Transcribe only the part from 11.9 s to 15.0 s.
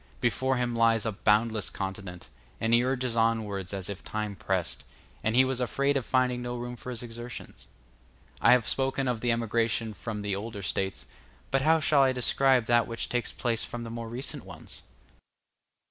I describe that which takes place from the more recent ones?